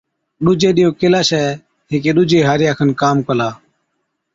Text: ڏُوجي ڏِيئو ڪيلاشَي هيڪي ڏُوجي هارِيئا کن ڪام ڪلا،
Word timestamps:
ڏُوجي 0.43 0.69
ڏِيئو 0.75 0.89
ڪيلاشَي 0.99 1.43
هيڪي 1.89 2.11
ڏُوجي 2.15 2.39
هارِيئا 2.47 2.73
کن 2.79 2.89
ڪام 3.01 3.17
ڪلا، 3.27 3.49